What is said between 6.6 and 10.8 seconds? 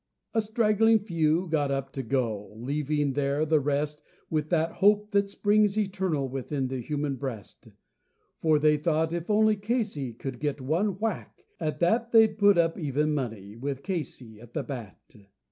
the human breast, For they thought: "If only Casey could get a